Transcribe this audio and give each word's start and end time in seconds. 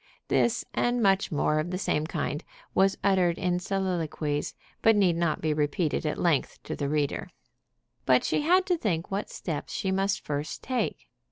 This 0.29 0.65
and 0.73 0.99
much 0.99 1.31
more 1.31 1.59
of 1.59 1.69
the 1.69 1.77
same 1.77 2.07
kind 2.07 2.43
was 2.73 2.97
uttered 3.03 3.37
in 3.37 3.59
soliloquies, 3.59 4.55
but 4.81 4.95
need 4.95 5.15
not 5.15 5.41
be 5.41 5.53
repeated 5.53 6.07
at 6.07 6.17
length 6.17 6.57
to 6.63 6.75
the 6.75 6.89
reader. 6.89 7.29
But 8.07 8.23
she 8.23 8.41
had 8.41 8.65
to 8.65 8.77
think 8.79 9.11
what 9.11 9.29
steps 9.29 9.71
she 9.73 9.91
must 9.91 10.25
first 10.25 10.63
take. 10.63 11.07